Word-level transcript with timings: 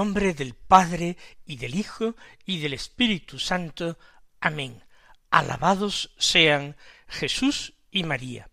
Nombre 0.00 0.32
del 0.32 0.54
Padre 0.54 1.18
y 1.44 1.58
del 1.58 1.74
Hijo 1.74 2.16
y 2.46 2.60
del 2.60 2.72
Espíritu 2.72 3.38
Santo. 3.38 3.98
Amén. 4.40 4.82
Alabados 5.28 6.14
sean 6.16 6.74
Jesús 7.06 7.74
y 7.90 8.04
María. 8.04 8.48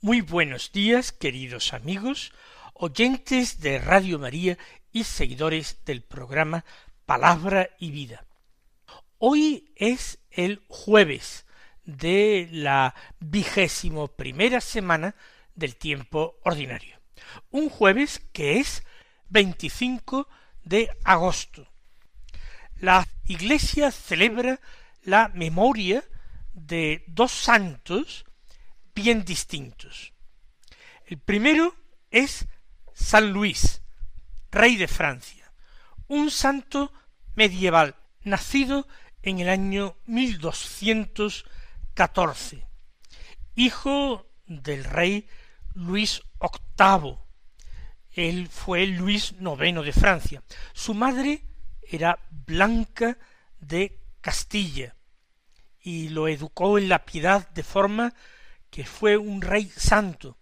Muy 0.00 0.22
buenos 0.22 0.72
días, 0.72 1.12
queridos 1.12 1.74
amigos, 1.74 2.32
oyentes 2.72 3.60
de 3.60 3.80
Radio 3.80 4.18
María 4.18 4.56
y 4.90 5.04
seguidores 5.04 5.84
del 5.84 6.00
programa 6.00 6.64
Palabra 7.04 7.68
y 7.78 7.90
Vida. 7.90 8.24
Hoy 9.18 9.74
es 9.76 10.20
el 10.30 10.64
jueves 10.68 11.44
de 11.84 12.48
la 12.50 12.94
vigésimo 13.20 14.08
primera 14.08 14.62
semana 14.62 15.16
del 15.54 15.76
tiempo 15.76 16.38
ordinario. 16.44 16.98
Un 17.50 17.68
jueves 17.68 18.20
que 18.32 18.58
es 18.58 18.84
25 19.28 20.26
de 20.64 20.90
agosto. 21.04 21.68
La 22.76 23.06
Iglesia 23.24 23.90
celebra 23.90 24.60
la 25.02 25.28
memoria 25.28 26.04
de 26.52 27.04
dos 27.06 27.32
santos 27.32 28.26
bien 28.94 29.24
distintos. 29.24 30.12
El 31.06 31.18
primero 31.18 31.74
es 32.10 32.46
San 32.92 33.32
Luis, 33.32 33.80
rey 34.50 34.76
de 34.76 34.88
Francia, 34.88 35.50
un 36.08 36.30
santo 36.30 36.92
medieval, 37.34 37.96
nacido 38.22 38.86
en 39.22 39.40
el 39.40 39.48
año 39.48 39.96
1214, 40.06 42.66
hijo 43.54 44.26
del 44.46 44.84
rey 44.84 45.26
Luis 45.74 46.22
VIII, 46.78 47.18
él 48.12 48.48
fue 48.48 48.86
Luis 48.86 49.34
IX 49.40 49.82
de 49.84 49.92
Francia. 49.92 50.42
Su 50.72 50.94
madre 50.94 51.42
era 51.82 52.18
Blanca 52.30 53.16
de 53.58 53.98
Castilla 54.20 54.94
y 55.80 56.10
lo 56.10 56.28
educó 56.28 56.78
en 56.78 56.88
la 56.88 57.04
piedad 57.04 57.48
de 57.50 57.62
forma 57.62 58.14
que 58.70 58.84
fue 58.84 59.16
un 59.16 59.40
rey 59.40 59.70
santo. 59.74 60.38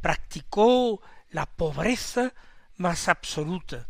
Practicó 0.00 1.02
la 1.30 1.46
pobreza 1.46 2.32
más 2.76 3.08
absoluta, 3.08 3.88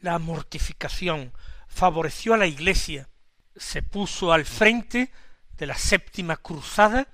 la 0.00 0.18
mortificación, 0.18 1.32
favoreció 1.68 2.34
a 2.34 2.38
la 2.38 2.46
Iglesia, 2.46 3.08
se 3.54 3.82
puso 3.82 4.32
al 4.32 4.44
frente 4.44 5.12
de 5.56 5.66
la 5.66 5.76
séptima 5.76 6.36
cruzada 6.36 7.06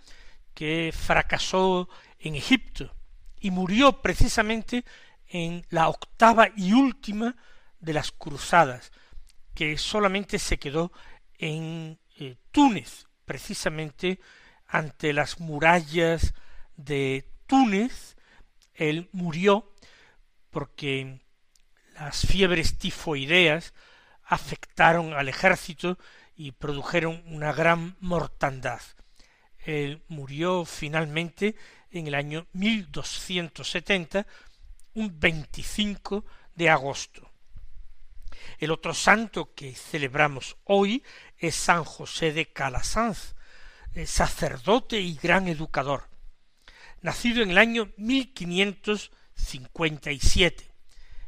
que 0.54 0.92
fracasó 0.96 1.88
en 2.18 2.36
Egipto 2.36 2.94
y 3.44 3.50
murió 3.50 4.00
precisamente 4.00 4.86
en 5.28 5.66
la 5.68 5.90
octava 5.90 6.48
y 6.56 6.72
última 6.72 7.36
de 7.78 7.92
las 7.92 8.10
cruzadas, 8.10 8.90
que 9.54 9.76
solamente 9.76 10.38
se 10.38 10.58
quedó 10.58 10.92
en 11.36 11.98
eh, 12.18 12.38
Túnez, 12.52 13.06
precisamente 13.26 14.18
ante 14.66 15.12
las 15.12 15.40
murallas 15.40 16.32
de 16.76 17.28
Túnez, 17.46 18.16
él 18.72 19.10
murió 19.12 19.70
porque 20.48 21.20
las 21.96 22.26
fiebres 22.26 22.78
tifoideas 22.78 23.74
afectaron 24.24 25.12
al 25.12 25.28
ejército 25.28 25.98
y 26.34 26.52
produjeron 26.52 27.22
una 27.26 27.52
gran 27.52 27.94
mortandad. 28.00 28.80
Él 29.58 30.02
murió 30.08 30.64
finalmente 30.64 31.56
en 31.98 32.06
el 32.08 32.14
año 32.14 32.46
1270, 32.52 34.26
un 34.94 35.18
25 35.18 36.24
de 36.54 36.70
agosto. 36.70 37.30
El 38.58 38.70
otro 38.70 38.92
santo 38.94 39.52
que 39.54 39.74
celebramos 39.74 40.56
hoy 40.64 41.02
es 41.38 41.54
San 41.54 41.84
José 41.84 42.32
de 42.32 42.52
Calasanz, 42.52 43.36
eh, 43.94 44.06
sacerdote 44.06 45.00
y 45.00 45.14
gran 45.14 45.48
educador, 45.48 46.10
nacido 47.00 47.42
en 47.42 47.50
el 47.50 47.58
año 47.58 47.92
1557. 47.96 50.70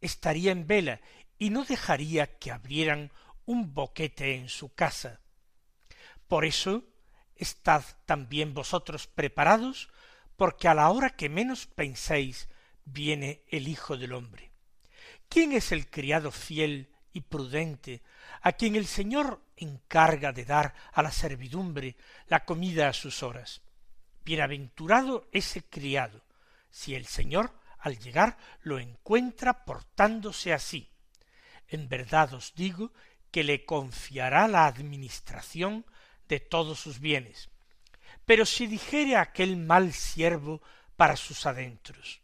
estaría 0.00 0.50
en 0.52 0.66
vela 0.66 1.02
y 1.38 1.50
no 1.50 1.64
dejaría 1.64 2.38
que 2.38 2.52
abrieran 2.52 3.12
un 3.44 3.74
boquete 3.74 4.36
en 4.36 4.48
su 4.48 4.72
casa. 4.72 5.20
Por 6.26 6.46
eso 6.46 6.93
Estad 7.36 7.84
también 8.06 8.54
vosotros 8.54 9.06
preparados, 9.06 9.88
porque 10.36 10.68
a 10.68 10.74
la 10.74 10.90
hora 10.90 11.10
que 11.10 11.28
menos 11.28 11.66
penséis 11.66 12.48
viene 12.84 13.42
el 13.48 13.68
Hijo 13.68 13.96
del 13.96 14.12
hombre. 14.12 14.52
¿Quién 15.28 15.52
es 15.52 15.72
el 15.72 15.90
criado 15.90 16.30
fiel 16.30 16.90
y 17.12 17.20
prudente 17.20 18.02
a 18.42 18.52
quien 18.52 18.76
el 18.76 18.86
Señor 18.86 19.40
encarga 19.56 20.32
de 20.32 20.44
dar 20.44 20.74
a 20.92 21.02
la 21.02 21.10
servidumbre 21.10 21.96
la 22.26 22.44
comida 22.44 22.88
a 22.88 22.92
sus 22.92 23.22
horas? 23.22 23.62
Bienaventurado 24.24 25.28
ese 25.32 25.64
criado, 25.64 26.24
si 26.70 26.94
el 26.94 27.06
Señor 27.06 27.52
al 27.78 27.98
llegar 27.98 28.38
lo 28.62 28.78
encuentra 28.78 29.64
portándose 29.64 30.52
así. 30.52 30.90
En 31.68 31.88
verdad 31.88 32.32
os 32.34 32.54
digo 32.54 32.92
que 33.30 33.44
le 33.44 33.64
confiará 33.64 34.48
la 34.48 34.66
administración 34.66 35.84
de 36.28 36.40
todos 36.40 36.80
sus 36.80 37.00
bienes. 37.00 37.50
Pero 38.24 38.46
si 38.46 38.66
dijere 38.66 39.16
aquel 39.16 39.56
mal 39.56 39.92
siervo 39.92 40.62
para 40.96 41.16
sus 41.16 41.46
adentros, 41.46 42.20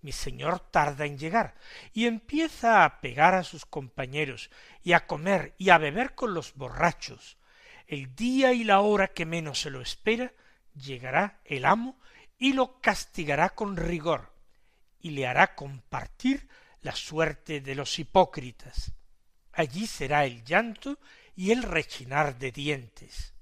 mi 0.00 0.12
señor 0.12 0.58
tarda 0.58 1.06
en 1.06 1.18
llegar, 1.18 1.54
y 1.92 2.06
empieza 2.06 2.84
a 2.84 3.00
pegar 3.00 3.34
a 3.34 3.44
sus 3.44 3.64
compañeros, 3.64 4.50
y 4.82 4.92
a 4.94 5.06
comer 5.06 5.54
y 5.58 5.70
a 5.70 5.78
beber 5.78 6.14
con 6.14 6.34
los 6.34 6.54
borrachos, 6.54 7.36
el 7.86 8.14
día 8.14 8.52
y 8.52 8.64
la 8.64 8.80
hora 8.80 9.08
que 9.08 9.26
menos 9.26 9.60
se 9.60 9.70
lo 9.70 9.80
espera, 9.80 10.32
llegará 10.74 11.40
el 11.44 11.64
amo 11.64 11.98
y 12.38 12.52
lo 12.54 12.80
castigará 12.80 13.50
con 13.50 13.76
rigor, 13.76 14.32
y 14.98 15.10
le 15.10 15.26
hará 15.26 15.54
compartir 15.54 16.48
la 16.80 16.96
suerte 16.96 17.60
de 17.60 17.74
los 17.74 17.98
hipócritas. 17.98 18.92
Allí 19.52 19.86
será 19.86 20.24
el 20.24 20.44
llanto 20.44 20.98
y 21.36 21.52
el 21.52 21.62
rechinar 21.62 22.38
de 22.38 22.50
dientes. 22.50 23.34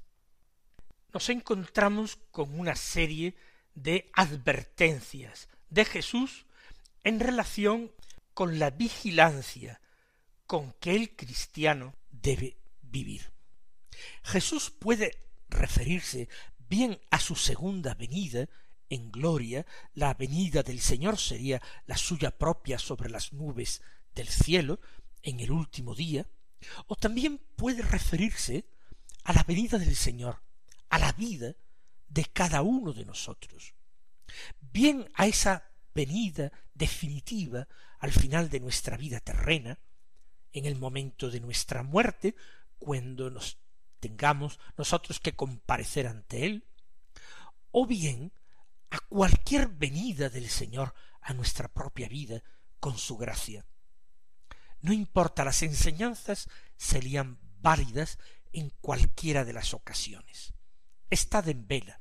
Nos 1.13 1.29
encontramos 1.29 2.19
con 2.31 2.59
una 2.59 2.77
serie 2.77 3.35
de 3.75 4.11
advertencias 4.15 5.49
de 5.69 5.85
Jesús 5.85 6.47
en 7.05 7.21
relación 7.21 7.91
con 8.35 8.59
la 8.59 8.71
vigilancia 8.71 9.81
con 10.47 10.73
que 10.81 10.95
el 10.95 11.15
cristiano 11.17 11.95
debe 12.11 12.57
vivir. 12.83 13.33
Jesús 14.23 14.71
puede 14.71 15.19
referirse 15.49 16.29
bien 16.69 17.01
a 17.11 17.19
su 17.19 17.37
segunda 17.37 17.95
venida 17.95 18.49
en 18.89 19.11
gloria, 19.13 19.67
la 19.95 20.15
venida 20.15 20.63
del 20.63 20.81
Señor 20.81 21.19
sería 21.19 21.63
la 21.87 21.97
suya 21.97 22.37
propia 22.37 22.79
sobre 22.79 23.09
las 23.09 23.33
nubes 23.33 23.83
del 24.15 24.29
cielo 24.29 24.81
en 25.23 25.41
el 25.41 25.53
último 25.53 25.95
día, 25.95 26.27
o 26.87 26.97
también 26.97 27.39
puede 27.57 27.83
referirse 27.83 28.65
a 29.25 29.33
la 29.33 29.45
venida 29.45 29.79
del 29.79 29.95
Señor, 29.95 30.43
a 30.91 30.99
la 30.99 31.13
vida 31.13 31.55
de 32.09 32.25
cada 32.27 32.63
uno 32.63 32.93
de 32.93 33.05
nosotros, 33.05 33.75
bien 34.61 35.09
a 35.15 35.27
esa 35.27 35.71
venida 35.95 36.53
definitiva 36.75 37.67
al 37.99 38.13
final 38.13 38.51
de 38.51 38.61
nuestra 38.61 38.97
vida 38.97 39.21
terrena, 39.21 39.79
en 40.53 40.67
el 40.67 40.77
momento 40.77 41.31
de 41.31 41.41
nuestra 41.41 41.83
muerte, 41.83 42.35
cuando 42.79 43.31
nos 43.31 43.59
tengamos 44.01 44.59
nosotros 44.77 45.21
que 45.21 45.37
comparecer 45.37 46.07
ante 46.07 46.47
Él, 46.47 46.67
o 47.71 47.87
bien 47.87 48.33
a 48.91 48.99
cualquier 48.99 49.69
venida 49.69 50.29
del 50.29 50.49
Señor 50.49 50.95
a 51.21 51.33
nuestra 51.35 51.69
propia 51.69 52.09
vida 52.09 52.43
con 52.81 52.99
su 52.99 53.17
gracia. 53.17 53.65
No 54.81 54.93
importa, 54.93 55.45
las 55.45 55.63
enseñanzas 55.63 56.49
serían 56.77 57.39
válidas 57.61 58.19
en 58.53 58.71
cualquiera 58.81 59.45
de 59.45 59.53
las 59.53 59.75
ocasiones. 59.75 60.55
Estad 61.11 61.49
en 61.49 61.67
vela, 61.67 62.01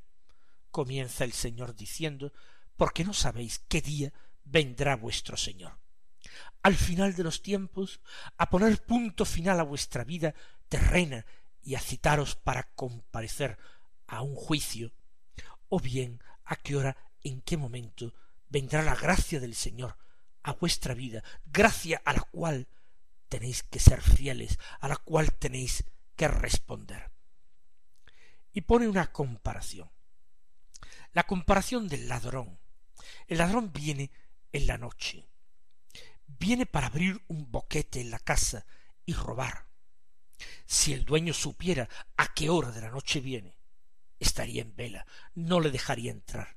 comienza 0.70 1.24
el 1.24 1.32
Señor 1.32 1.74
diciendo, 1.74 2.32
porque 2.76 3.04
no 3.04 3.12
sabéis 3.12 3.58
qué 3.68 3.82
día 3.82 4.12
vendrá 4.44 4.96
vuestro 4.96 5.36
Señor. 5.36 5.78
Al 6.62 6.76
final 6.76 7.14
de 7.14 7.24
los 7.24 7.42
tiempos, 7.42 8.00
a 8.36 8.50
poner 8.50 8.84
punto 8.84 9.24
final 9.24 9.58
a 9.58 9.64
vuestra 9.64 10.04
vida 10.04 10.34
terrena 10.68 11.26
y 11.62 11.74
a 11.74 11.80
citaros 11.80 12.36
para 12.36 12.72
comparecer 12.74 13.58
a 14.06 14.22
un 14.22 14.34
juicio, 14.34 14.92
o 15.68 15.80
bien 15.80 16.22
a 16.44 16.56
qué 16.56 16.76
hora, 16.76 16.96
en 17.22 17.42
qué 17.42 17.56
momento 17.56 18.14
vendrá 18.48 18.82
la 18.82 18.94
gracia 18.94 19.40
del 19.40 19.54
Señor 19.54 19.96
a 20.42 20.52
vuestra 20.52 20.94
vida, 20.94 21.22
gracia 21.46 22.00
a 22.04 22.12
la 22.12 22.22
cual 22.22 22.68
tenéis 23.28 23.62
que 23.62 23.80
ser 23.80 24.02
fieles, 24.02 24.58
a 24.80 24.88
la 24.88 24.96
cual 24.96 25.32
tenéis 25.32 25.84
que 26.16 26.28
responder. 26.28 27.10
Y 28.52 28.62
pone 28.62 28.88
una 28.88 29.12
comparación. 29.12 29.90
La 31.12 31.24
comparación 31.26 31.88
del 31.88 32.08
ladrón. 32.08 32.58
El 33.26 33.38
ladrón 33.38 33.72
viene 33.72 34.10
en 34.52 34.66
la 34.66 34.78
noche. 34.78 35.26
Viene 36.26 36.66
para 36.66 36.86
abrir 36.86 37.22
un 37.28 37.50
boquete 37.50 38.00
en 38.00 38.10
la 38.10 38.18
casa 38.18 38.64
y 39.04 39.14
robar. 39.14 39.66
Si 40.66 40.92
el 40.92 41.04
dueño 41.04 41.34
supiera 41.34 41.88
a 42.16 42.32
qué 42.32 42.48
hora 42.48 42.70
de 42.70 42.80
la 42.80 42.90
noche 42.90 43.20
viene, 43.20 43.58
estaría 44.18 44.62
en 44.62 44.74
vela, 44.76 45.06
no 45.34 45.60
le 45.60 45.70
dejaría 45.70 46.10
entrar. 46.10 46.56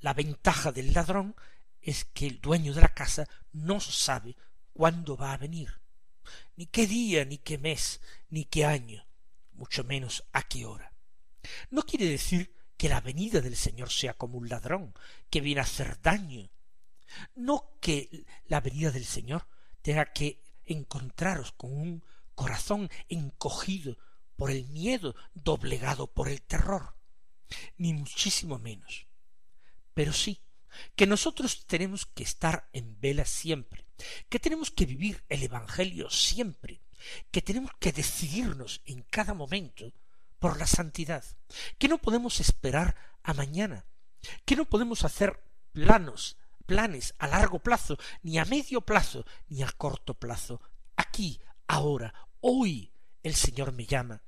La 0.00 0.14
ventaja 0.14 0.72
del 0.72 0.92
ladrón 0.92 1.34
es 1.80 2.04
que 2.04 2.26
el 2.26 2.40
dueño 2.40 2.74
de 2.74 2.82
la 2.82 2.94
casa 2.94 3.28
no 3.52 3.80
sabe 3.80 4.36
cuándo 4.72 5.16
va 5.16 5.32
a 5.32 5.38
venir, 5.38 5.80
ni 6.56 6.66
qué 6.66 6.86
día, 6.86 7.24
ni 7.24 7.38
qué 7.38 7.58
mes, 7.58 8.00
ni 8.28 8.44
qué 8.44 8.64
año, 8.64 9.07
mucho 9.58 9.84
menos 9.84 10.24
a 10.32 10.42
qué 10.44 10.64
hora. 10.64 10.92
No 11.70 11.82
quiere 11.82 12.06
decir 12.06 12.54
que 12.76 12.88
la 12.88 13.00
venida 13.00 13.40
del 13.40 13.56
Señor 13.56 13.90
sea 13.90 14.14
como 14.14 14.38
un 14.38 14.48
ladrón 14.48 14.94
que 15.30 15.40
viene 15.40 15.60
a 15.60 15.64
hacer 15.64 16.00
daño. 16.00 16.48
No 17.34 17.76
que 17.80 18.24
la 18.46 18.60
venida 18.60 18.90
del 18.90 19.04
Señor 19.04 19.48
tenga 19.82 20.12
que 20.12 20.42
encontraros 20.64 21.52
con 21.52 21.72
un 21.72 22.04
corazón 22.34 22.88
encogido 23.08 23.98
por 24.36 24.50
el 24.50 24.68
miedo, 24.68 25.16
doblegado 25.34 26.12
por 26.12 26.28
el 26.28 26.42
terror, 26.42 26.94
ni 27.76 27.92
muchísimo 27.92 28.58
menos. 28.58 29.08
Pero 29.94 30.12
sí, 30.12 30.40
que 30.94 31.06
nosotros 31.06 31.66
tenemos 31.66 32.06
que 32.06 32.22
estar 32.22 32.68
en 32.72 33.00
vela 33.00 33.24
siempre, 33.24 33.86
que 34.28 34.38
tenemos 34.38 34.70
que 34.70 34.86
vivir 34.86 35.24
el 35.28 35.42
Evangelio 35.42 36.10
siempre, 36.10 36.82
que 37.30 37.42
tenemos 37.42 37.70
que 37.78 37.92
decidirnos 37.92 38.82
en 38.84 39.02
cada 39.02 39.34
momento 39.34 39.92
por 40.38 40.58
la 40.58 40.66
santidad, 40.66 41.24
que 41.78 41.88
no 41.88 41.98
podemos 41.98 42.40
esperar 42.40 42.96
a 43.22 43.34
mañana, 43.34 43.84
que 44.44 44.56
no 44.56 44.64
podemos 44.64 45.04
hacer 45.04 45.42
planos, 45.72 46.36
planes 46.66 47.14
a 47.18 47.26
largo 47.26 47.58
plazo, 47.60 47.98
ni 48.22 48.38
a 48.38 48.44
medio 48.44 48.80
plazo, 48.82 49.24
ni 49.48 49.62
a 49.62 49.70
corto 49.72 50.14
plazo. 50.14 50.60
Aquí, 50.96 51.40
ahora, 51.66 52.14
hoy, 52.40 52.92
el 53.22 53.34
Señor 53.34 53.72
me 53.72 53.86
llama 53.86 54.22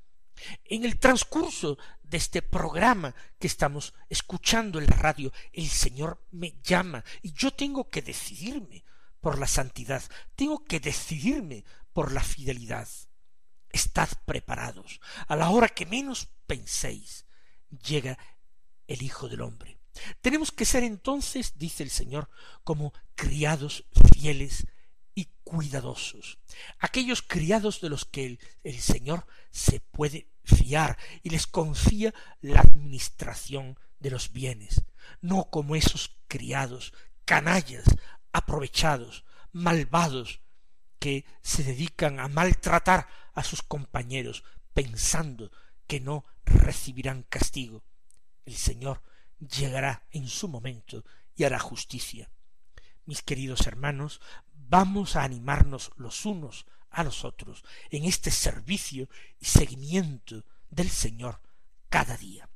en 0.64 0.84
el 0.84 0.98
transcurso 0.98 1.78
de 2.02 2.16
este 2.16 2.42
programa 2.42 3.14
que 3.38 3.46
estamos 3.46 3.94
escuchando 4.08 4.78
en 4.78 4.86
la 4.86 4.96
radio, 4.96 5.32
el 5.52 5.68
Señor 5.68 6.24
me 6.30 6.54
llama 6.62 7.04
y 7.22 7.32
yo 7.32 7.52
tengo 7.52 7.88
que 7.88 8.02
decidirme 8.02 8.84
por 9.20 9.38
la 9.38 9.46
santidad, 9.46 10.02
tengo 10.34 10.64
que 10.64 10.80
decidirme 10.80 11.64
por 11.92 12.12
la 12.12 12.22
fidelidad. 12.22 12.88
Estad 13.70 14.08
preparados. 14.24 15.00
A 15.28 15.36
la 15.36 15.50
hora 15.50 15.68
que 15.68 15.86
menos 15.86 16.28
penséis, 16.46 17.26
llega 17.70 18.18
el 18.86 19.02
Hijo 19.02 19.28
del 19.28 19.42
Hombre. 19.42 19.78
Tenemos 20.20 20.52
que 20.52 20.64
ser 20.64 20.82
entonces, 20.82 21.58
dice 21.58 21.82
el 21.82 21.90
Señor, 21.90 22.28
como 22.64 22.92
criados 23.14 23.84
fieles 24.12 24.66
y 25.14 25.26
cuidadosos, 25.44 26.38
aquellos 26.78 27.22
criados 27.22 27.80
de 27.80 27.88
los 27.88 28.04
que 28.04 28.26
el, 28.26 28.40
el 28.62 28.80
Señor 28.80 29.26
se 29.50 29.80
puede 29.80 30.28
fiar 30.44 30.96
y 31.22 31.30
les 31.30 31.46
confía 31.46 32.14
la 32.40 32.60
administración 32.60 33.78
de 33.98 34.10
los 34.10 34.32
bienes, 34.32 34.82
no 35.20 35.50
como 35.50 35.76
esos 35.76 36.16
criados, 36.28 36.92
canallas, 37.24 37.84
aprovechados, 38.32 39.24
malvados, 39.52 40.40
que 41.00 41.24
se 41.42 41.64
dedican 41.64 42.20
a 42.20 42.28
maltratar 42.28 43.08
a 43.34 43.42
sus 43.42 43.62
compañeros, 43.62 44.44
pensando 44.74 45.50
que 45.88 45.98
no 45.98 46.24
recibirán 46.44 47.24
castigo. 47.24 47.82
El 48.44 48.54
Señor 48.54 49.02
llegará 49.40 50.06
en 50.10 50.28
su 50.28 50.46
momento 50.46 51.04
y 51.34 51.44
hará 51.44 51.58
justicia. 51.58 52.30
Mis 53.06 53.22
queridos 53.22 53.66
hermanos, 53.66 54.20
vamos 54.52 55.16
a 55.16 55.24
animarnos 55.24 55.90
los 55.96 56.24
unos 56.26 56.66
a 56.90 57.02
los 57.02 57.24
otros 57.24 57.64
en 57.90 58.04
este 58.04 58.30
servicio 58.30 59.08
y 59.38 59.46
seguimiento 59.46 60.44
del 60.68 60.90
Señor 60.90 61.40
cada 61.88 62.16
día. 62.16 62.48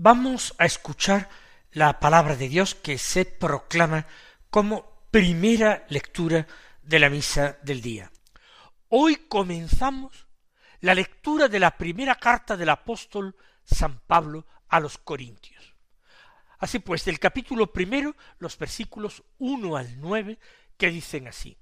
Vamos 0.00 0.54
a 0.58 0.64
escuchar 0.64 1.28
la 1.72 1.98
palabra 1.98 2.36
de 2.36 2.48
Dios 2.48 2.76
que 2.76 2.98
se 2.98 3.24
proclama 3.24 4.06
como 4.48 5.08
primera 5.10 5.86
lectura 5.88 6.46
de 6.84 7.00
la 7.00 7.10
misa 7.10 7.58
del 7.62 7.82
día. 7.82 8.12
Hoy 8.90 9.16
comenzamos 9.28 10.28
la 10.82 10.94
lectura 10.94 11.48
de 11.48 11.58
la 11.58 11.76
primera 11.76 12.14
carta 12.14 12.56
del 12.56 12.68
apóstol 12.68 13.34
San 13.64 13.98
Pablo 14.06 14.46
a 14.68 14.78
los 14.78 14.98
Corintios. 14.98 15.74
Así 16.60 16.78
pues, 16.78 17.04
del 17.04 17.18
capítulo 17.18 17.72
primero, 17.72 18.14
los 18.38 18.56
versículos 18.56 19.24
uno 19.38 19.76
al 19.76 20.00
nueve, 20.00 20.38
que 20.76 20.90
dicen 20.90 21.26
así. 21.26 21.58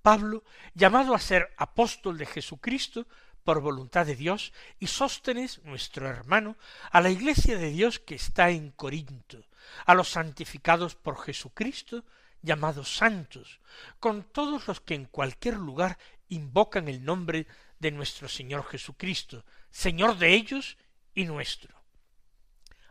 Pablo, 0.00 0.44
llamado 0.74 1.12
a 1.12 1.18
ser 1.18 1.52
apóstol 1.56 2.18
de 2.18 2.26
Jesucristo 2.26 3.08
por 3.48 3.62
voluntad 3.62 4.04
de 4.04 4.14
Dios, 4.14 4.52
y 4.78 4.88
Sóstenes, 4.88 5.64
nuestro 5.64 6.06
hermano, 6.06 6.58
a 6.90 7.00
la 7.00 7.08
iglesia 7.08 7.56
de 7.56 7.70
Dios 7.70 7.98
que 7.98 8.14
está 8.14 8.50
en 8.50 8.72
Corinto, 8.72 9.42
a 9.86 9.94
los 9.94 10.10
santificados 10.10 10.96
por 10.96 11.18
Jesucristo, 11.18 12.04
llamados 12.42 12.94
santos, 12.94 13.60
con 14.00 14.24
todos 14.24 14.68
los 14.68 14.82
que 14.82 14.96
en 14.96 15.06
cualquier 15.06 15.56
lugar 15.56 15.96
invocan 16.28 16.88
el 16.88 17.02
nombre 17.02 17.46
de 17.78 17.90
nuestro 17.90 18.28
Señor 18.28 18.66
Jesucristo, 18.66 19.46
Señor 19.70 20.18
de 20.18 20.34
ellos 20.34 20.76
y 21.14 21.24
nuestro. 21.24 21.74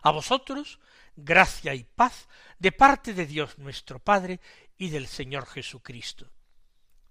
A 0.02 0.10
vosotros, 0.10 0.80
gracia 1.16 1.76
y 1.76 1.84
paz 1.84 2.28
de 2.58 2.72
parte 2.72 3.14
de 3.14 3.28
Dios 3.28 3.60
nuestro 3.60 4.00
Padre 4.00 4.40
y 4.76 4.90
del 4.90 5.06
Señor 5.06 5.46
Jesucristo. 5.46 6.32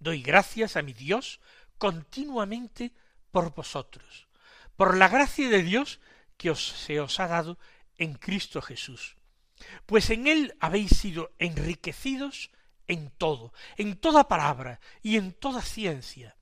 Doy 0.00 0.20
gracias 0.20 0.76
a 0.76 0.82
mi 0.82 0.94
Dios 0.94 1.38
continuamente 1.78 2.92
por 3.36 3.52
vosotros, 3.54 4.28
por 4.76 4.96
la 4.96 5.08
gracia 5.08 5.50
de 5.50 5.62
Dios 5.62 6.00
que 6.38 6.48
os, 6.48 6.66
se 6.66 7.00
os 7.00 7.20
ha 7.20 7.26
dado 7.26 7.58
en 7.98 8.14
Cristo 8.14 8.62
Jesús, 8.62 9.18
pues 9.84 10.08
en 10.08 10.26
él 10.26 10.56
habéis 10.58 10.96
sido 10.96 11.34
enriquecidos 11.38 12.50
en 12.86 13.10
todo, 13.10 13.52
en 13.76 13.98
toda 13.98 14.26
palabra 14.26 14.80
y 15.02 15.18
en 15.18 15.34
toda 15.34 15.60
ciencia, 15.60 16.38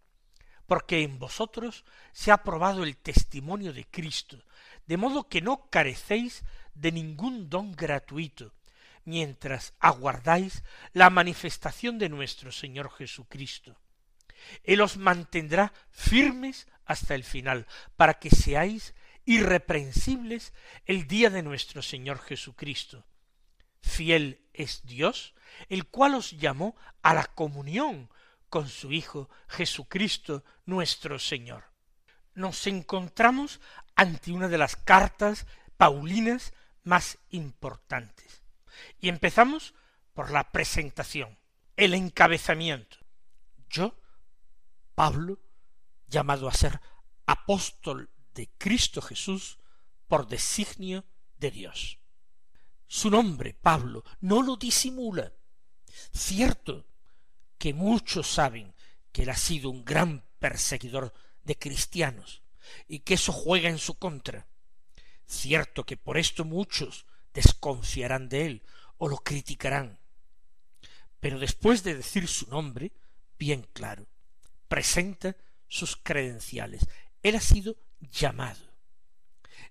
porque 0.66 1.02
en 1.02 1.18
vosotros 1.18 1.84
se 2.12 2.30
ha 2.30 2.44
probado 2.44 2.84
el 2.84 2.96
testimonio 2.96 3.72
de 3.72 3.86
Cristo, 3.86 4.44
de 4.86 4.96
modo 4.96 5.26
que 5.26 5.40
no 5.40 5.68
carecéis 5.70 6.44
de 6.74 6.92
ningún 6.92 7.50
don 7.50 7.72
gratuito, 7.72 8.54
mientras 9.04 9.74
aguardáis 9.80 10.62
la 10.92 11.10
manifestación 11.10 11.98
de 11.98 12.08
nuestro 12.08 12.52
Señor 12.52 12.88
Jesucristo. 12.92 13.80
Él 14.62 14.80
os 14.80 14.96
mantendrá 14.96 15.72
firmes 15.90 16.68
hasta 16.84 17.14
el 17.14 17.24
final, 17.24 17.66
para 17.96 18.14
que 18.14 18.30
seáis 18.30 18.94
irreprensibles 19.24 20.52
el 20.86 21.06
día 21.06 21.30
de 21.30 21.42
nuestro 21.42 21.82
Señor 21.82 22.18
Jesucristo. 22.18 23.04
Fiel 23.80 24.40
es 24.52 24.82
Dios, 24.84 25.34
el 25.68 25.86
cual 25.86 26.14
os 26.14 26.32
llamó 26.32 26.76
a 27.02 27.14
la 27.14 27.24
comunión 27.24 28.10
con 28.48 28.68
su 28.68 28.92
Hijo 28.92 29.28
Jesucristo 29.48 30.44
nuestro 30.64 31.18
Señor. 31.18 31.64
Nos 32.34 32.66
encontramos 32.66 33.60
ante 33.94 34.32
una 34.32 34.48
de 34.48 34.58
las 34.58 34.76
cartas 34.76 35.46
paulinas 35.76 36.52
más 36.82 37.18
importantes. 37.30 38.42
Y 39.00 39.08
empezamos 39.08 39.74
por 40.12 40.30
la 40.30 40.50
presentación, 40.50 41.38
el 41.76 41.94
encabezamiento. 41.94 42.98
Yo, 43.68 43.96
Pablo, 44.94 45.38
llamado 46.14 46.48
a 46.48 46.54
ser 46.54 46.80
apóstol 47.26 48.08
de 48.34 48.48
Cristo 48.56 49.02
Jesús 49.02 49.58
por 50.06 50.28
designio 50.28 51.04
de 51.36 51.50
Dios. 51.50 51.98
Su 52.86 53.10
nombre, 53.10 53.52
Pablo, 53.52 54.04
no 54.20 54.42
lo 54.42 54.56
disimula. 54.56 55.32
Cierto 56.12 56.86
que 57.58 57.74
muchos 57.74 58.28
saben 58.28 58.74
que 59.10 59.24
él 59.24 59.30
ha 59.30 59.36
sido 59.36 59.70
un 59.70 59.84
gran 59.84 60.24
perseguidor 60.38 61.12
de 61.42 61.58
cristianos 61.58 62.42
y 62.86 63.00
que 63.00 63.14
eso 63.14 63.32
juega 63.32 63.68
en 63.68 63.78
su 63.78 63.98
contra. 63.98 64.46
Cierto 65.26 65.84
que 65.84 65.96
por 65.96 66.16
esto 66.16 66.44
muchos 66.44 67.06
desconfiarán 67.32 68.28
de 68.28 68.46
él 68.46 68.62
o 68.98 69.08
lo 69.08 69.16
criticarán. 69.16 69.98
Pero 71.18 71.40
después 71.40 71.82
de 71.82 71.96
decir 71.96 72.28
su 72.28 72.48
nombre, 72.48 72.92
bien 73.36 73.66
claro, 73.72 74.06
presenta 74.68 75.36
sus 75.74 75.96
credenciales. 75.96 76.86
Él 77.20 77.34
ha 77.34 77.40
sido 77.40 77.76
llamado. 77.98 78.60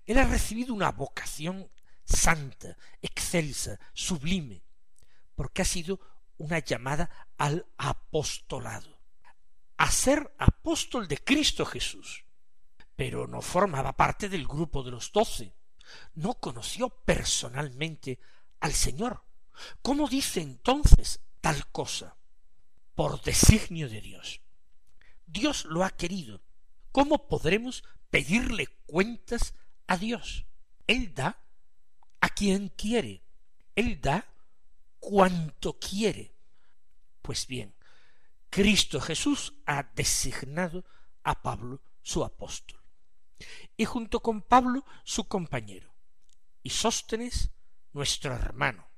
Él 0.04 0.18
ha 0.18 0.24
recibido 0.24 0.74
una 0.74 0.92
vocación 0.92 1.70
santa, 2.04 2.76
excelsa, 3.00 3.80
sublime, 3.94 4.62
porque 5.34 5.62
ha 5.62 5.64
sido 5.64 5.98
una 6.36 6.58
llamada 6.58 7.28
al 7.38 7.66
apostolado, 7.78 9.00
a 9.78 9.90
ser 9.90 10.34
apóstol 10.38 11.08
de 11.08 11.16
Cristo 11.24 11.64
Jesús. 11.64 12.26
Pero 12.96 13.26
no 13.26 13.40
formaba 13.40 13.96
parte 13.96 14.28
del 14.28 14.46
grupo 14.46 14.82
de 14.82 14.90
los 14.90 15.10
doce, 15.10 15.54
no 16.16 16.34
conoció 16.34 16.90
personalmente 16.90 18.20
al 18.60 18.74
Señor. 18.74 19.24
¿Cómo 19.80 20.06
dice 20.06 20.42
entonces 20.42 21.20
tal 21.40 21.66
cosa? 21.68 22.18
Por 22.94 23.22
designio 23.22 23.88
de 23.88 24.02
Dios. 24.02 24.43
Dios 25.26 25.64
lo 25.64 25.84
ha 25.84 25.90
querido. 25.90 26.42
¿Cómo 26.92 27.28
podremos 27.28 27.84
pedirle 28.10 28.66
cuentas 28.86 29.54
a 29.86 29.96
Dios? 29.96 30.46
Él 30.86 31.14
da 31.14 31.44
a 32.20 32.28
quien 32.28 32.68
quiere. 32.68 33.24
Él 33.74 34.00
da 34.00 34.26
cuanto 34.98 35.78
quiere. 35.78 36.34
Pues 37.22 37.46
bien, 37.46 37.74
Cristo 38.50 39.00
Jesús 39.00 39.54
ha 39.66 39.82
designado 39.94 40.84
a 41.22 41.42
Pablo 41.42 41.82
su 42.02 42.22
apóstol. 42.22 42.80
Y 43.76 43.84
junto 43.84 44.20
con 44.20 44.42
Pablo 44.42 44.84
su 45.04 45.26
compañero. 45.26 45.94
Y 46.62 46.70
Sóstenes 46.70 47.50
nuestro 47.92 48.34
hermano. 48.34 48.88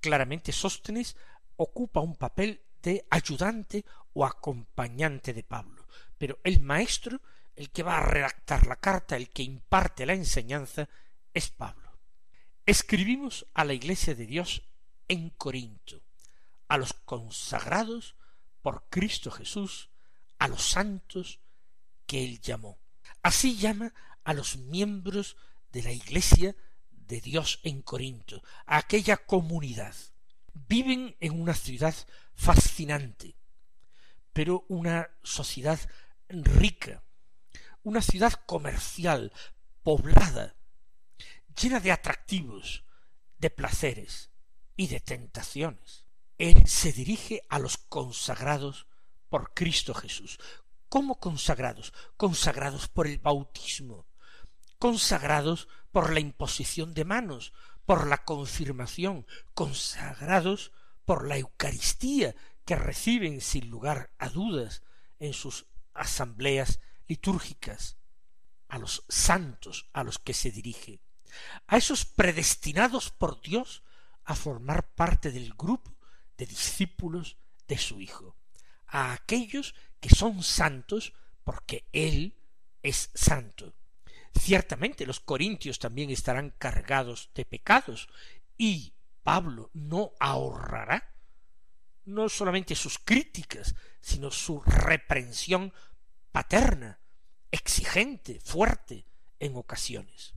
Claramente 0.00 0.52
Sóstenes 0.52 1.16
ocupa 1.56 2.00
un 2.00 2.16
papel 2.16 2.65
de 2.86 3.04
ayudante 3.10 3.84
o 4.12 4.24
acompañante 4.24 5.34
de 5.34 5.42
Pablo, 5.42 5.88
pero 6.16 6.38
el 6.44 6.60
maestro, 6.60 7.20
el 7.56 7.70
que 7.70 7.82
va 7.82 7.98
a 7.98 8.06
redactar 8.06 8.68
la 8.68 8.76
carta, 8.76 9.16
el 9.16 9.30
que 9.30 9.42
imparte 9.42 10.06
la 10.06 10.14
enseñanza, 10.14 10.88
es 11.34 11.50
Pablo. 11.50 11.98
Escribimos 12.64 13.44
a 13.54 13.64
la 13.64 13.74
Iglesia 13.74 14.14
de 14.14 14.26
Dios 14.26 14.62
en 15.08 15.30
Corinto, 15.30 16.00
a 16.68 16.78
los 16.78 16.92
consagrados 16.92 18.14
por 18.62 18.88
Cristo 18.88 19.32
Jesús, 19.32 19.90
a 20.38 20.46
los 20.46 20.62
santos 20.62 21.40
que 22.06 22.24
él 22.24 22.40
llamó. 22.40 22.78
Así 23.20 23.56
llama 23.56 23.92
a 24.22 24.32
los 24.32 24.58
miembros 24.58 25.36
de 25.72 25.82
la 25.82 25.90
Iglesia 25.90 26.54
de 26.90 27.20
Dios 27.20 27.58
en 27.64 27.82
Corinto, 27.82 28.44
a 28.64 28.78
aquella 28.78 29.16
comunidad. 29.16 29.96
Viven 30.68 31.16
en 31.20 31.38
una 31.38 31.52
ciudad 31.52 31.94
fascinante, 32.34 33.36
pero 34.32 34.64
una 34.68 35.10
sociedad 35.22 35.78
rica, 36.30 37.04
una 37.82 38.00
ciudad 38.00 38.32
comercial, 38.46 39.32
poblada, 39.82 40.56
llena 41.60 41.78
de 41.78 41.92
atractivos, 41.92 42.84
de 43.38 43.50
placeres 43.50 44.30
y 44.76 44.86
de 44.86 45.00
tentaciones. 45.00 46.06
Él 46.38 46.66
se 46.66 46.90
dirige 46.90 47.42
a 47.50 47.58
los 47.58 47.76
consagrados 47.76 48.86
por 49.28 49.52
Cristo 49.52 49.92
Jesús. 49.92 50.38
¿Cómo 50.88 51.20
consagrados? 51.20 51.92
Consagrados 52.16 52.88
por 52.88 53.06
el 53.06 53.18
bautismo, 53.18 54.06
consagrados 54.78 55.68
por 55.92 56.12
la 56.12 56.20
imposición 56.20 56.94
de 56.94 57.04
manos, 57.04 57.52
por 57.86 58.06
la 58.06 58.24
confirmación, 58.24 59.26
consagrados 59.54 60.72
por 61.04 61.26
la 61.26 61.38
Eucaristía 61.38 62.34
que 62.64 62.76
reciben 62.76 63.40
sin 63.40 63.70
lugar 63.70 64.10
a 64.18 64.28
dudas 64.28 64.82
en 65.18 65.32
sus 65.32 65.66
asambleas 65.94 66.80
litúrgicas, 67.06 67.96
a 68.68 68.78
los 68.78 69.04
santos 69.08 69.88
a 69.92 70.02
los 70.02 70.18
que 70.18 70.34
se 70.34 70.50
dirige 70.50 71.00
a 71.66 71.76
esos 71.76 72.04
predestinados 72.04 73.10
por 73.10 73.40
Dios 73.40 73.82
a 74.24 74.34
formar 74.34 74.92
parte 74.94 75.30
del 75.30 75.54
grupo 75.54 75.96
de 76.36 76.46
discípulos 76.46 77.38
de 77.68 77.78
su 77.78 78.00
Hijo, 78.00 78.36
a 78.86 79.12
aquellos 79.12 79.74
que 80.00 80.10
son 80.10 80.42
santos 80.42 81.12
porque 81.44 81.86
Él 81.92 82.36
es 82.82 83.10
santo. 83.14 83.74
Ciertamente 84.38 85.06
los 85.06 85.20
corintios 85.20 85.78
también 85.78 86.10
estarán 86.10 86.50
cargados 86.58 87.30
de 87.34 87.44
pecados 87.44 88.08
y 88.56 88.94
Pablo 89.22 89.70
no 89.74 90.12
ahorrará 90.20 91.14
no 92.04 92.28
solamente 92.28 92.74
sus 92.74 92.98
críticas, 92.98 93.74
sino 94.00 94.30
su 94.30 94.60
reprensión 94.60 95.72
paterna, 96.30 97.00
exigente, 97.50 98.40
fuerte 98.40 99.06
en 99.40 99.56
ocasiones 99.56 100.36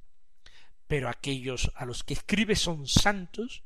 pero 0.90 1.08
aquellos 1.08 1.72
a 1.76 1.86
los 1.86 2.04
que 2.04 2.16
escribe 2.16 2.56
son 2.56 2.88
santos 2.88 3.64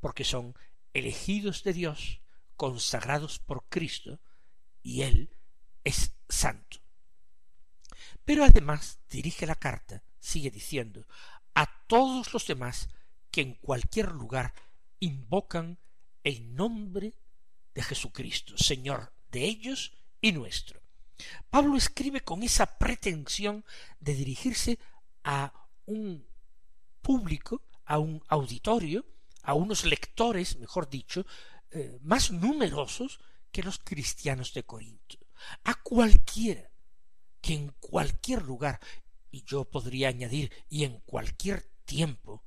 porque 0.00 0.24
son 0.24 0.56
elegidos 0.94 1.64
de 1.64 1.74
Dios, 1.74 2.22
consagrados 2.56 3.38
por 3.38 3.68
Cristo, 3.68 4.18
y 4.82 5.02
Él 5.02 5.36
es 5.84 6.14
santo. 6.30 6.81
Pero 8.24 8.44
además 8.44 9.00
dirige 9.10 9.46
la 9.46 9.54
carta, 9.54 10.02
sigue 10.18 10.50
diciendo, 10.50 11.06
a 11.54 11.66
todos 11.86 12.32
los 12.32 12.46
demás 12.46 12.88
que 13.30 13.40
en 13.40 13.54
cualquier 13.54 14.12
lugar 14.12 14.54
invocan 15.00 15.78
el 16.22 16.54
nombre 16.54 17.14
de 17.74 17.82
Jesucristo, 17.82 18.56
Señor 18.56 19.12
de 19.30 19.44
ellos 19.44 19.92
y 20.20 20.32
nuestro. 20.32 20.80
Pablo 21.50 21.76
escribe 21.76 22.20
con 22.20 22.42
esa 22.42 22.78
pretensión 22.78 23.64
de 24.00 24.14
dirigirse 24.14 24.78
a 25.24 25.52
un 25.86 26.26
público, 27.00 27.62
a 27.84 27.98
un 27.98 28.22
auditorio, 28.28 29.04
a 29.42 29.54
unos 29.54 29.84
lectores, 29.84 30.58
mejor 30.58 30.88
dicho, 30.88 31.26
eh, 31.70 31.98
más 32.02 32.30
numerosos 32.30 33.20
que 33.50 33.62
los 33.62 33.78
cristianos 33.78 34.54
de 34.54 34.64
Corinto, 34.64 35.18
a 35.64 35.74
cualquiera 35.82 36.71
que 37.42 37.54
en 37.54 37.74
cualquier 37.80 38.42
lugar, 38.42 38.80
y 39.30 39.44
yo 39.44 39.64
podría 39.64 40.08
añadir, 40.08 40.50
y 40.70 40.84
en 40.84 41.00
cualquier 41.00 41.62
tiempo, 41.84 42.44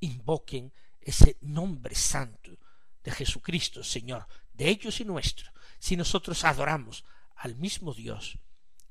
invoquen 0.00 0.72
ese 1.00 1.38
nombre 1.40 1.94
santo 1.94 2.58
de 3.02 3.12
Jesucristo, 3.12 3.84
Señor, 3.84 4.26
de 4.52 4.68
ellos 4.68 5.00
y 5.00 5.04
nuestro, 5.04 5.52
si 5.78 5.96
nosotros 5.96 6.44
adoramos 6.44 7.04
al 7.36 7.54
mismo 7.54 7.94
Dios, 7.94 8.38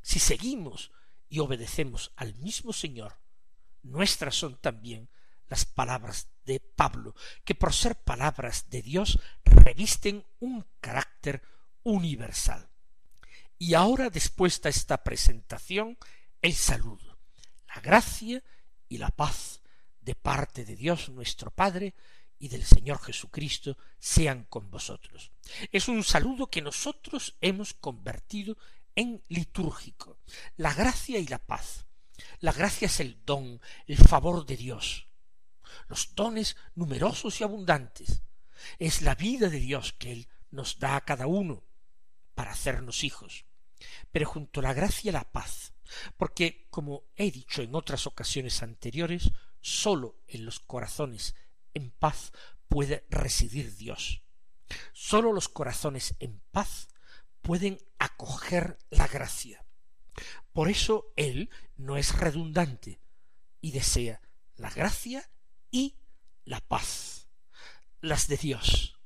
si 0.01 0.19
seguimos 0.19 0.91
y 1.27 1.39
obedecemos 1.39 2.13
al 2.15 2.35
mismo 2.35 2.71
Señor, 2.71 3.19
nuestras 3.83 4.35
son 4.35 4.57
también 4.57 5.09
las 5.47 5.65
palabras 5.65 6.29
de 6.45 6.59
Pablo, 6.59 7.15
que 7.43 7.55
por 7.55 7.73
ser 7.73 7.95
palabras 7.95 8.69
de 8.69 8.81
Dios 8.81 9.19
revisten 9.43 10.25
un 10.39 10.65
carácter 10.79 11.41
universal. 11.83 12.69
Y 13.57 13.73
ahora, 13.73 14.09
después 14.09 14.61
de 14.61 14.69
esta 14.69 15.03
presentación, 15.03 15.97
el 16.41 16.53
saludo, 16.53 17.17
la 17.73 17.81
gracia 17.81 18.43
y 18.89 18.97
la 18.97 19.09
paz 19.09 19.61
de 20.01 20.15
parte 20.15 20.65
de 20.65 20.75
Dios 20.75 21.09
nuestro 21.09 21.51
Padre 21.51 21.95
y 22.37 22.49
del 22.49 22.63
Señor 22.65 22.99
Jesucristo 22.99 23.77
sean 23.97 24.43
con 24.43 24.69
vosotros. 24.69 25.31
Es 25.71 25.87
un 25.87 26.03
saludo 26.03 26.47
que 26.47 26.61
nosotros 26.61 27.37
hemos 27.41 27.73
convertido 27.73 28.57
en 28.93 29.23
litúrgico. 29.29 30.19
La 30.57 30.73
gracia 30.73 31.17
y 31.17 31.27
la 31.27 31.39
paz. 31.39 31.85
La 32.39 32.51
gracia 32.51 32.85
es 32.85 32.99
el 32.99 33.23
don, 33.25 33.61
el 33.87 33.97
favor 33.97 34.45
de 34.45 34.57
Dios. 34.57 35.07
Los 35.87 36.13
dones 36.13 36.55
numerosos 36.75 37.39
y 37.39 37.43
abundantes. 37.43 38.21
Es 38.79 39.01
la 39.01 39.15
vida 39.15 39.49
de 39.49 39.59
Dios 39.59 39.93
que 39.93 40.11
Él 40.11 40.27
nos 40.51 40.79
da 40.79 40.97
a 40.97 41.05
cada 41.05 41.27
uno 41.27 41.64
para 42.35 42.51
hacernos 42.51 43.03
hijos. 43.03 43.45
Pero 44.11 44.27
junto 44.27 44.59
a 44.59 44.63
la 44.63 44.73
gracia 44.73 45.11
la 45.11 45.31
paz, 45.31 45.73
porque, 46.17 46.67
como 46.69 47.03
he 47.15 47.31
dicho 47.31 47.61
en 47.61 47.75
otras 47.75 48.07
ocasiones 48.07 48.61
anteriores, 48.61 49.31
sólo 49.61 50.17
en 50.27 50.45
los 50.45 50.59
corazones 50.59 51.35
en 51.73 51.91
paz 51.91 52.31
puede 52.67 53.05
residir 53.09 53.75
Dios. 53.75 54.23
Sólo 54.93 55.31
los 55.33 55.49
corazones 55.49 56.15
en 56.19 56.41
paz 56.51 56.87
pueden 57.41 57.79
acoger 57.99 58.77
la 58.89 59.07
gracia. 59.07 59.65
Por 60.53 60.69
eso 60.69 61.13
Él 61.15 61.49
no 61.75 61.97
es 61.97 62.17
redundante 62.17 63.01
y 63.61 63.71
desea 63.71 64.21
la 64.55 64.69
gracia 64.69 65.29
y 65.69 65.97
la 66.45 66.61
paz, 66.61 67.27
las 68.01 68.27
de 68.27 68.37
Dios, 68.37 68.99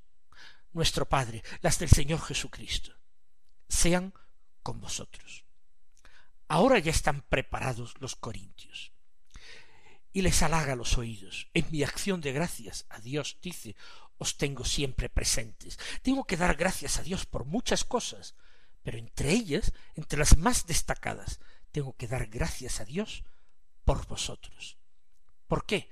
nuestro 0.73 1.07
Padre, 1.09 1.43
las 1.61 1.79
del 1.79 1.89
Señor 1.89 2.21
Jesucristo, 2.21 2.93
sean 3.69 4.13
con 4.63 4.81
vosotros. 4.81 5.45
Ahora 6.47 6.79
ya 6.79 6.91
están 6.91 7.21
preparados 7.21 7.93
los 7.99 8.15
corintios 8.15 8.91
y 10.11 10.21
les 10.23 10.41
halaga 10.41 10.75
los 10.75 10.97
oídos. 10.97 11.47
En 11.53 11.65
mi 11.71 11.83
acción 11.83 12.21
de 12.21 12.33
gracias 12.33 12.85
a 12.89 12.99
Dios 12.99 13.37
dice, 13.41 13.75
os 14.17 14.37
tengo 14.37 14.65
siempre 14.65 15.09
presentes. 15.09 15.77
Tengo 16.01 16.25
que 16.25 16.37
dar 16.37 16.55
gracias 16.55 16.97
a 16.97 17.03
Dios 17.03 17.25
por 17.25 17.45
muchas 17.45 17.85
cosas, 17.85 18.35
pero 18.83 18.97
entre 18.97 19.31
ellas, 19.31 19.73
entre 19.95 20.19
las 20.19 20.37
más 20.37 20.65
destacadas, 20.65 21.39
tengo 21.71 21.95
que 21.95 22.07
dar 22.07 22.27
gracias 22.27 22.79
a 22.81 22.85
Dios 22.85 23.23
por 23.85 24.07
vosotros. 24.07 24.77
¿Por 25.47 25.65
qué? 25.65 25.89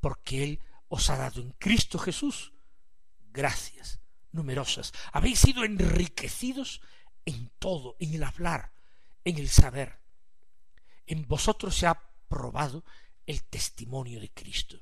Porque 0.00 0.44
Él 0.44 0.60
os 0.88 1.10
ha 1.10 1.16
dado 1.16 1.40
en 1.40 1.50
Cristo 1.52 1.98
Jesús 1.98 2.52
gracias 3.32 4.00
numerosas. 4.32 4.92
Habéis 5.12 5.40
sido 5.40 5.64
enriquecidos 5.64 6.80
en 7.28 7.50
todo, 7.58 7.94
en 7.98 8.14
el 8.14 8.24
hablar, 8.24 8.72
en 9.22 9.36
el 9.36 9.50
saber. 9.50 9.98
En 11.06 11.28
vosotros 11.28 11.76
se 11.76 11.86
ha 11.86 12.00
probado 12.26 12.84
el 13.26 13.44
testimonio 13.44 14.18
de 14.18 14.30
Cristo. 14.30 14.80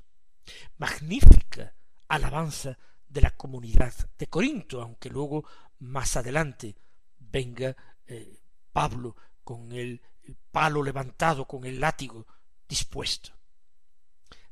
Magnífica 0.77 1.73
alabanza 2.07 2.77
de 3.05 3.21
la 3.21 3.31
comunidad 3.35 3.93
de 4.17 4.27
Corinto, 4.27 4.81
aunque 4.81 5.09
luego 5.09 5.43
más 5.79 6.15
adelante 6.15 6.73
venga 7.19 7.75
eh, 8.05 8.39
Pablo 8.71 9.17
con 9.43 9.73
el, 9.73 10.01
el 10.23 10.37
palo 10.49 10.81
levantado, 10.81 11.45
con 11.45 11.65
el 11.65 11.81
látigo 11.81 12.25
dispuesto. 12.65 13.31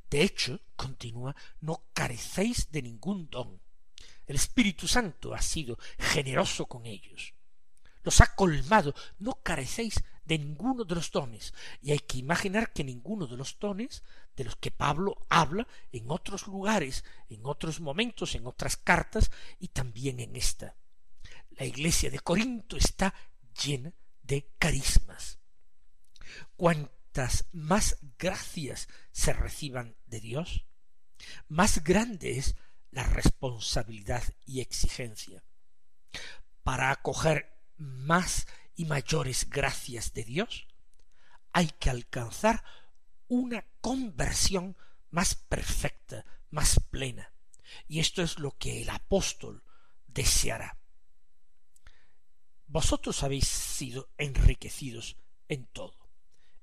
De 0.09 0.21
hecho, 0.21 0.59
continúa, 0.75 1.33
no 1.61 1.85
carecéis 1.93 2.69
de 2.69 2.81
ningún 2.81 3.29
don. 3.29 3.61
El 4.27 4.35
Espíritu 4.35 4.85
Santo 4.85 5.33
ha 5.33 5.41
sido 5.41 5.79
generoso 5.97 6.65
con 6.65 6.85
ellos. 6.85 7.34
Los 8.05 8.21
ha 8.21 8.35
colmado, 8.35 8.93
no 9.19 9.41
carecéis 9.43 10.01
de 10.23 10.37
ninguno 10.37 10.85
de 10.85 10.95
los 10.95 11.11
dones. 11.11 11.53
Y 11.81 11.91
hay 11.91 11.99
que 11.99 12.19
imaginar 12.19 12.71
que 12.71 12.83
ninguno 12.83 13.27
de 13.27 13.35
los 13.35 13.57
dones 13.59 14.03
de 14.35 14.43
los 14.43 14.55
que 14.55 14.71
Pablo 14.71 15.25
habla 15.27 15.67
en 15.91 16.11
otros 16.11 16.47
lugares, 16.47 17.03
en 17.29 17.41
otros 17.45 17.79
momentos, 17.79 18.35
en 18.35 18.45
otras 18.45 18.77
cartas 18.77 19.31
y 19.59 19.69
también 19.69 20.19
en 20.19 20.35
esta. 20.35 20.75
La 21.51 21.65
iglesia 21.65 22.11
de 22.11 22.19
Corinto 22.19 22.77
está 22.77 23.13
llena 23.63 23.91
de 24.21 24.53
carismas. 24.59 25.39
Cuantas 26.55 27.45
más 27.53 27.97
gracias 28.19 28.87
se 29.11 29.33
reciban 29.33 29.95
de 30.05 30.19
Dios, 30.19 30.65
más 31.47 31.83
grande 31.83 32.37
es 32.37 32.55
la 32.91 33.03
responsabilidad 33.03 34.23
y 34.45 34.61
exigencia. 34.61 35.43
Para 36.63 36.91
acoger 36.91 37.54
más 37.77 38.47
y 38.75 38.85
mayores 38.85 39.49
gracias 39.49 40.13
de 40.13 40.23
Dios, 40.23 40.67
hay 41.51 41.67
que 41.79 41.89
alcanzar 41.89 42.63
una 43.27 43.65
conversión 43.81 44.75
más 45.09 45.35
perfecta, 45.35 46.25
más 46.49 46.79
plena. 46.91 47.31
Y 47.87 47.99
esto 47.99 48.21
es 48.21 48.39
lo 48.39 48.51
que 48.57 48.81
el 48.81 48.89
apóstol 48.89 49.63
deseará. 50.07 50.77
Vosotros 52.67 53.23
habéis 53.23 53.47
sido 53.47 54.09
enriquecidos 54.17 55.17
en 55.47 55.65
todo, 55.67 56.09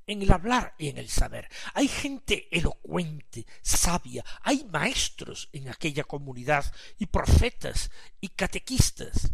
en 0.06 0.22
el 0.22 0.32
hablar 0.32 0.74
y 0.78 0.88
en 0.88 0.98
el 0.98 1.08
saber. 1.08 1.48
Hay 1.74 1.88
gente 1.88 2.48
elocuente, 2.50 3.46
sabia, 3.62 4.24
hay 4.42 4.64
maestros 4.64 5.48
en 5.52 5.68
aquella 5.68 6.04
comunidad 6.04 6.70
y 6.98 7.06
profetas 7.06 7.90
y 8.20 8.28
catequistas. 8.28 9.32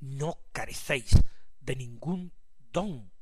No 0.00 0.42
carecéis 0.52 1.12
de 1.60 1.76
ningún 1.76 2.32
don. 2.72 3.12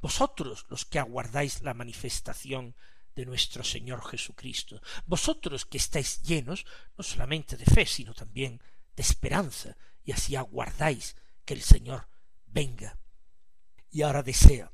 Vosotros 0.00 0.66
los 0.68 0.84
que 0.84 0.98
aguardáis 0.98 1.62
la 1.62 1.74
manifestación 1.74 2.74
de 3.14 3.24
nuestro 3.24 3.64
Señor 3.64 4.04
Jesucristo, 4.04 4.82
vosotros 5.06 5.64
que 5.64 5.78
estáis 5.78 6.22
llenos 6.22 6.66
no 6.98 7.02
solamente 7.02 7.56
de 7.56 7.64
fe, 7.64 7.86
sino 7.86 8.12
también 8.12 8.60
de 8.94 9.02
esperanza, 9.02 9.76
y 10.04 10.12
así 10.12 10.36
aguardáis 10.36 11.16
que 11.44 11.54
el 11.54 11.62
Señor 11.62 12.08
venga. 12.46 12.98
Y 13.90 14.02
ahora 14.02 14.22
desea, 14.22 14.72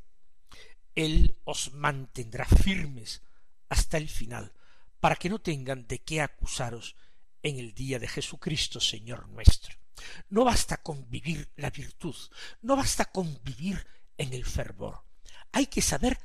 Él 0.94 1.38
os 1.44 1.72
mantendrá 1.72 2.44
firmes 2.44 3.22
hasta 3.68 3.96
el 3.96 4.08
final, 4.08 4.52
para 4.98 5.16
que 5.16 5.28
no 5.28 5.40
tengan 5.40 5.86
de 5.86 6.02
qué 6.02 6.20
acusaros 6.20 6.96
en 7.42 7.58
el 7.58 7.74
día 7.74 7.98
de 7.98 8.08
Jesucristo 8.08 8.80
Señor 8.80 9.28
nuestro. 9.28 9.81
No 10.28 10.44
basta 10.44 10.78
con 10.78 11.08
vivir 11.10 11.50
la 11.56 11.70
virtud, 11.70 12.16
no 12.62 12.76
basta 12.76 13.06
con 13.06 13.40
vivir 13.42 13.86
en 14.16 14.32
el 14.32 14.44
fervor. 14.44 15.04
Hay 15.52 15.66
que 15.66 15.82
saber 15.82 16.18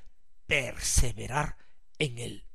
perseverar 0.45 1.57
en 1.99 2.17
él. 2.17 2.45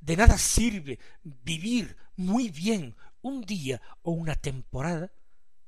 De 0.00 0.16
nada 0.16 0.38
sirve 0.38 0.98
vivir 1.22 1.96
muy 2.16 2.50
bien 2.50 2.96
un 3.22 3.42
día 3.42 3.80
o 4.02 4.12
una 4.12 4.34
temporada 4.34 5.12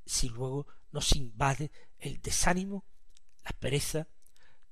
si 0.06 0.28
luego 0.28 0.66
nos 0.90 1.14
invade 1.14 1.70
el 1.98 2.20
desánimo, 2.22 2.84
la 3.44 3.52
pereza, 3.52 4.08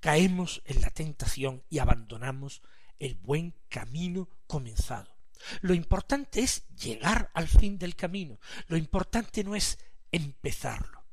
caemos 0.00 0.62
en 0.64 0.80
la 0.80 0.90
tentación 0.90 1.62
y 1.68 1.78
abandonamos 1.78 2.62
el 2.98 3.14
buen 3.16 3.54
camino 3.68 4.28
comenzado. 4.46 5.15
Lo 5.60 5.74
importante 5.74 6.40
es 6.40 6.66
llegar 6.68 7.30
al 7.34 7.48
fin 7.48 7.78
del 7.78 7.96
camino. 7.96 8.38
Lo 8.68 8.76
importante 8.76 9.44
no 9.44 9.54
es 9.54 9.78
empezarlo. 10.10 11.04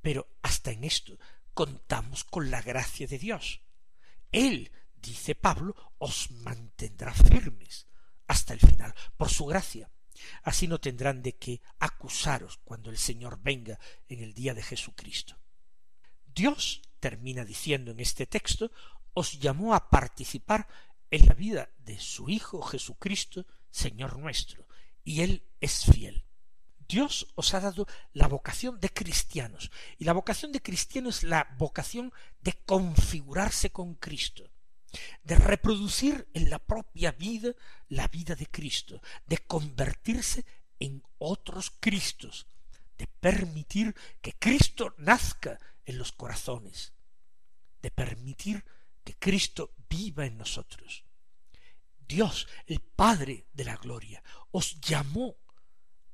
Pero 0.00 0.28
hasta 0.42 0.70
en 0.70 0.84
esto 0.84 1.18
contamos 1.54 2.24
con 2.24 2.50
la 2.50 2.62
gracia 2.62 3.06
de 3.06 3.18
Dios. 3.18 3.60
Él, 4.32 4.70
dice 4.94 5.34
Pablo, 5.34 5.94
os 5.98 6.30
mantendrá 6.30 7.12
firmes 7.12 7.86
hasta 8.26 8.54
el 8.54 8.60
final, 8.60 8.94
por 9.16 9.28
su 9.28 9.44
gracia. 9.46 9.90
Así 10.42 10.68
no 10.68 10.80
tendrán 10.80 11.22
de 11.22 11.36
qué 11.36 11.62
acusaros 11.78 12.58
cuando 12.64 12.90
el 12.90 12.98
Señor 12.98 13.40
venga 13.42 13.78
en 14.08 14.22
el 14.22 14.34
día 14.34 14.54
de 14.54 14.62
Jesucristo. 14.62 15.38
Dios, 16.26 16.82
termina 17.00 17.44
diciendo 17.44 17.90
en 17.90 18.00
este 18.00 18.26
texto, 18.26 18.70
os 19.14 19.40
llamó 19.40 19.74
a 19.74 19.90
participar 19.90 20.68
en 21.10 21.26
la 21.26 21.34
vida 21.34 21.70
de 21.78 21.98
su 21.98 22.28
Hijo 22.28 22.62
Jesucristo, 22.62 23.46
Señor 23.70 24.18
nuestro, 24.18 24.66
y 25.04 25.22
Él 25.22 25.44
es 25.60 25.84
fiel. 25.84 26.24
Dios 26.88 27.28
os 27.36 27.54
ha 27.54 27.60
dado 27.60 27.86
la 28.12 28.26
vocación 28.26 28.80
de 28.80 28.90
cristianos, 28.90 29.70
y 29.98 30.04
la 30.04 30.12
vocación 30.12 30.50
de 30.50 30.60
cristianos 30.60 31.18
es 31.18 31.24
la 31.24 31.54
vocación 31.56 32.12
de 32.40 32.52
configurarse 32.64 33.70
con 33.70 33.94
Cristo, 33.94 34.50
de 35.22 35.36
reproducir 35.36 36.28
en 36.34 36.50
la 36.50 36.58
propia 36.58 37.12
vida 37.12 37.54
la 37.88 38.08
vida 38.08 38.34
de 38.34 38.46
Cristo, 38.46 39.00
de 39.26 39.38
convertirse 39.38 40.44
en 40.80 41.02
otros 41.18 41.70
Cristos, 41.78 42.46
de 42.98 43.06
permitir 43.06 43.94
que 44.20 44.32
Cristo 44.32 44.94
nazca 44.98 45.60
en 45.84 45.96
los 45.96 46.10
corazones, 46.12 46.92
de 47.82 47.90
permitir 47.90 48.64
que 49.04 49.16
Cristo 49.16 49.74
viva 49.88 50.26
en 50.26 50.38
nosotros. 50.38 51.04
Dios, 51.98 52.48
el 52.66 52.80
Padre 52.80 53.46
de 53.52 53.64
la 53.64 53.76
Gloria, 53.76 54.22
os 54.50 54.80
llamó 54.80 55.36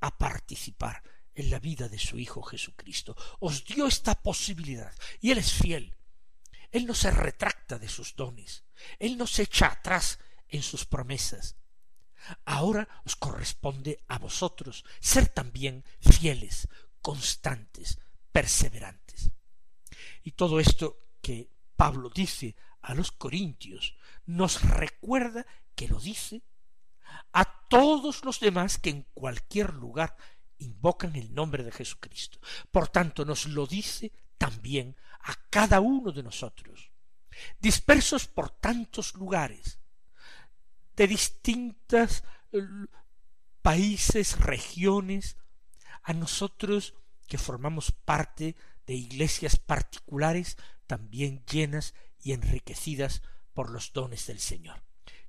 a 0.01 0.17
participar 0.17 1.03
en 1.35 1.51
la 1.51 1.59
vida 1.59 1.89
de 1.89 1.99
su 1.99 2.19
Hijo 2.19 2.43
Jesucristo. 2.43 3.17
Os 3.41 3.65
dio 3.65 3.87
esta 3.87 4.15
posibilidad 4.15 4.93
y 5.21 5.31
Él 5.31 5.39
es 5.39 5.53
fiel. 5.53 5.97
Él 6.71 6.87
no 6.87 6.95
se 6.95 7.11
retracta 7.11 7.79
de 7.79 7.89
sus 7.89 8.15
dones. 8.17 8.65
Él 8.99 9.17
no 9.17 9.27
se 9.27 9.45
echa 9.45 9.69
atrás 9.69 10.19
en 10.49 10.63
sus 10.63 10.85
promesas. 10.85 11.57
Ahora 12.45 12.89
os 13.05 13.17
corresponde 13.17 14.05
a 14.09 14.19
vosotros 14.19 14.85
ser 15.01 15.29
también 15.29 15.85
fieles, 16.01 16.69
constantes, 17.01 17.99
perseverantes. 18.33 19.31
Y 20.23 20.33
todo 20.33 20.59
esto 20.59 20.99
que 21.23 21.51
Pablo 21.77 22.11
dice 22.11 22.57
a 22.87 22.95
los 22.95 23.11
corintios 23.11 23.97
nos 24.27 24.63
recuerda 24.63 25.45
que 25.75 25.89
lo 25.89 25.99
dice 25.99 26.43
a 27.33 27.45
todos 27.69 28.25
los 28.25 28.39
demás 28.39 28.79
que 28.79 28.91
en 28.91 29.03
cualquier 29.13 29.75
lugar 29.75 30.17
invocan 30.59 31.17
el 31.17 31.35
nombre 31.35 31.65
de 31.65 31.73
Jesucristo. 31.73 32.39
Por 32.71 32.89
tanto, 32.89 33.25
nos 33.25 33.47
lo 33.47 33.67
dice 33.67 34.13
también 34.39 34.97
a 35.25 35.35
cada 35.51 35.81
uno 35.81 36.13
de 36.13 36.23
nosotros, 36.23 36.93
dispersos 37.59 38.29
por 38.29 38.51
tantos 38.51 39.15
lugares, 39.15 39.81
de 40.95 41.09
distintas 41.09 42.23
eh, 42.53 42.63
países, 43.63 44.39
regiones, 44.39 45.37
a 46.05 46.13
nosotros 46.13 46.95
que 47.27 47.37
formamos 47.37 47.91
parte 47.91 48.55
de 48.87 48.95
iglesias 48.95 49.57
particulares 49.57 50.57
también 50.87 51.45
llenas 51.47 51.95
y 52.23 52.33
enriquecidas 52.33 53.23
por 53.53 53.71
los 53.71 53.93
dones 53.93 54.27
del 54.27 54.41
Señor 54.41 54.87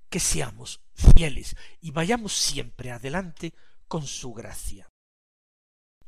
que 0.09 0.19
seamos 0.19 0.81
fieles 0.93 1.55
y 1.81 1.91
vayamos 1.91 2.33
siempre 2.33 2.91
adelante 2.91 3.53
con 3.87 4.05
su 4.05 4.33
gracia. 4.33 4.89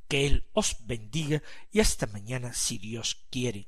Que 0.07 0.25
Él 0.25 0.47
os 0.53 0.77
bendiga 0.85 1.43
y 1.71 1.79
hasta 1.79 2.07
mañana 2.07 2.53
si 2.53 2.77
Dios 2.77 3.25
quiere. 3.29 3.67